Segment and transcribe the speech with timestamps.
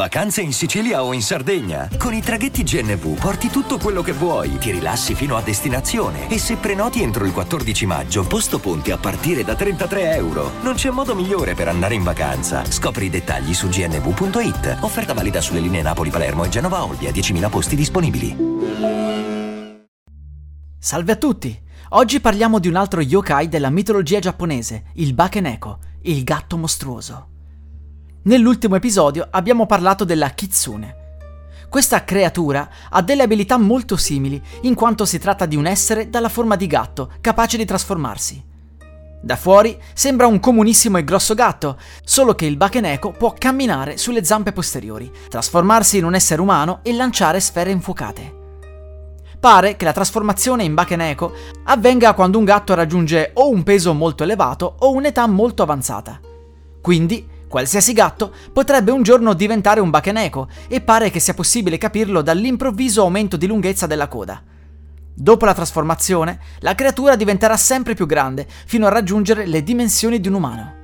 [0.00, 1.86] Vacanze in Sicilia o in Sardegna?
[1.98, 6.38] Con i traghetti GNV porti tutto quello che vuoi, ti rilassi fino a destinazione e
[6.38, 10.52] se prenoti entro il 14 maggio, posto ponti a partire da 33 euro.
[10.62, 12.64] Non c'è modo migliore per andare in vacanza.
[12.64, 14.78] Scopri i dettagli su gnv.it.
[14.80, 18.34] Offerta valida sulle linee Napoli-Palermo e Genova-Olbia, 10.000 posti disponibili.
[20.78, 21.62] Salve a tutti!
[21.90, 27.26] Oggi parliamo di un altro yokai della mitologia giapponese, il Bakeneko, il gatto mostruoso.
[28.22, 30.96] Nell'ultimo episodio abbiamo parlato della Kitsune.
[31.70, 36.28] Questa creatura ha delle abilità molto simili, in quanto si tratta di un essere dalla
[36.28, 38.44] forma di gatto, capace di trasformarsi.
[39.22, 44.22] Da fuori sembra un comunissimo e grosso gatto, solo che il Bakeneko può camminare sulle
[44.22, 48.36] zampe posteriori, trasformarsi in un essere umano e lanciare sfere infuocate.
[49.40, 51.32] Pare che la trasformazione in Bakeneko
[51.64, 56.20] avvenga quando un gatto raggiunge o un peso molto elevato o un'età molto avanzata.
[56.82, 62.22] Quindi Qualsiasi gatto potrebbe un giorno diventare un bakeneko e pare che sia possibile capirlo
[62.22, 64.40] dall'improvviso aumento di lunghezza della coda.
[65.12, 70.28] Dopo la trasformazione, la creatura diventerà sempre più grande, fino a raggiungere le dimensioni di
[70.28, 70.74] un umano.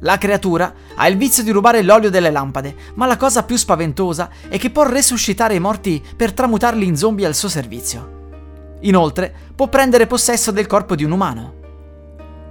[0.00, 4.28] La creatura ha il vizio di rubare l'olio delle lampade, ma la cosa più spaventosa
[4.50, 8.74] è che può resuscitare i morti per tramutarli in zombie al suo servizio.
[8.80, 11.55] Inoltre, può prendere possesso del corpo di un umano.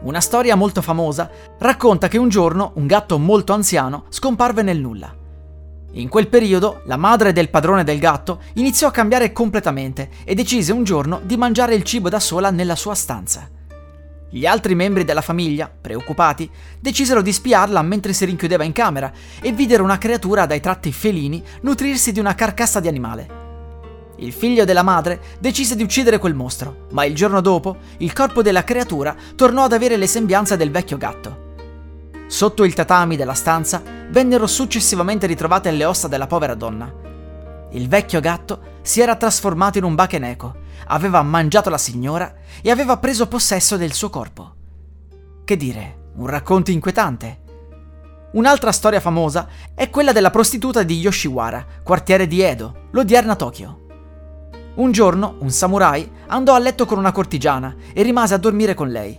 [0.01, 5.13] Una storia molto famosa racconta che un giorno un gatto molto anziano scomparve nel nulla.
[5.93, 10.73] In quel periodo la madre del padrone del gatto iniziò a cambiare completamente e decise
[10.73, 13.49] un giorno di mangiare il cibo da sola nella sua stanza.
[14.29, 19.53] Gli altri membri della famiglia, preoccupati, decisero di spiarla mentre si rinchiudeva in camera e
[19.53, 23.44] videro una creatura dai tratti felini nutrirsi di una carcassa di animale.
[24.17, 28.41] Il figlio della madre decise di uccidere quel mostro, ma il giorno dopo il corpo
[28.41, 31.44] della creatura tornò ad avere le sembianze del vecchio gatto.
[32.27, 36.91] Sotto il tatami della stanza vennero successivamente ritrovate le ossa della povera donna.
[37.72, 40.55] Il vecchio gatto si era trasformato in un bakeneko,
[40.88, 44.53] aveva mangiato la signora e aveva preso possesso del suo corpo.
[45.44, 47.41] Che dire, un racconto inquietante.
[48.31, 53.84] Un'altra storia famosa è quella della prostituta di Yoshiwara, quartiere di Edo, l'odierna Tokyo.
[54.75, 58.90] Un giorno un samurai andò a letto con una cortigiana e rimase a dormire con
[58.90, 59.18] lei.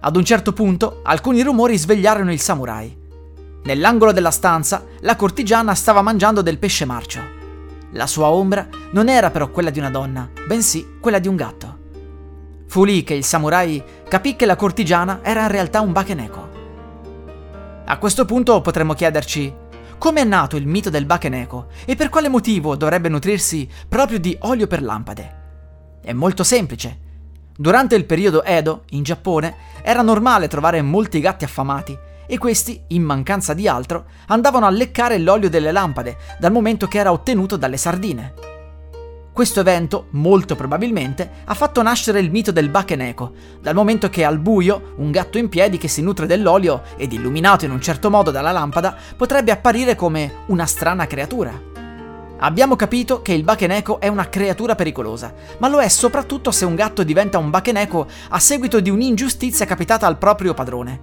[0.00, 2.96] Ad un certo punto alcuni rumori svegliarono il samurai.
[3.64, 7.20] Nell'angolo della stanza la cortigiana stava mangiando del pesce marcio.
[7.92, 11.78] La sua ombra non era però quella di una donna, bensì quella di un gatto.
[12.66, 16.48] Fu lì che il samurai capì che la cortigiana era in realtà un bakeneko.
[17.84, 19.54] A questo punto potremmo chiederci
[19.98, 24.36] come è nato il mito del Bakeneko e per quale motivo dovrebbe nutrirsi proprio di
[24.40, 25.42] olio per lampade?
[26.02, 26.98] È molto semplice.
[27.56, 31.96] Durante il periodo Edo, in Giappone, era normale trovare molti gatti affamati
[32.26, 36.98] e questi, in mancanza di altro, andavano a leccare l'olio delle lampade dal momento che
[36.98, 38.53] era ottenuto dalle sardine.
[39.34, 44.38] Questo evento, molto probabilmente, ha fatto nascere il mito del Bakeneko, dal momento che al
[44.38, 48.30] buio un gatto in piedi che si nutre dell'olio ed illuminato in un certo modo
[48.30, 51.60] dalla lampada potrebbe apparire come una strana creatura.
[52.38, 56.76] Abbiamo capito che il Bakeneko è una creatura pericolosa, ma lo è soprattutto se un
[56.76, 61.00] gatto diventa un Bakeneko a seguito di un'ingiustizia capitata al proprio padrone.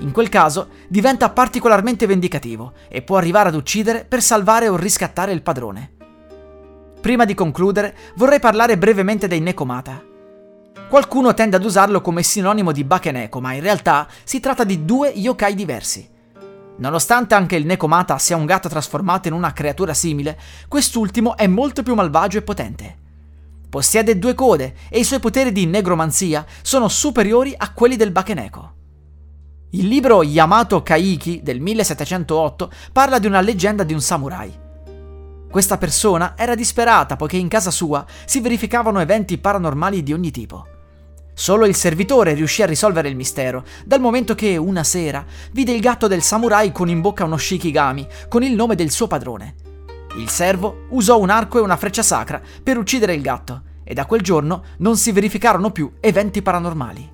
[0.00, 5.30] In quel caso diventa particolarmente vendicativo e può arrivare ad uccidere per salvare o riscattare
[5.30, 5.91] il padrone.
[7.02, 10.00] Prima di concludere, vorrei parlare brevemente dei Nekomata.
[10.88, 15.08] Qualcuno tende ad usarlo come sinonimo di Bakeneko, ma in realtà si tratta di due
[15.08, 16.08] yokai diversi.
[16.76, 21.82] Nonostante anche il Nekomata sia un gatto trasformato in una creatura simile, quest'ultimo è molto
[21.82, 22.98] più malvagio e potente.
[23.68, 28.74] Possiede due code e i suoi poteri di negromanzia sono superiori a quelli del Bakeneko.
[29.70, 34.70] Il libro Yamato Kaiki del 1708 parla di una leggenda di un samurai.
[35.52, 40.66] Questa persona era disperata poiché in casa sua si verificavano eventi paranormali di ogni tipo.
[41.34, 45.82] Solo il servitore riuscì a risolvere il mistero, dal momento che una sera vide il
[45.82, 49.56] gatto del samurai con in bocca uno shikigami con il nome del suo padrone.
[50.16, 54.06] Il servo usò un arco e una freccia sacra per uccidere il gatto e da
[54.06, 57.11] quel giorno non si verificarono più eventi paranormali.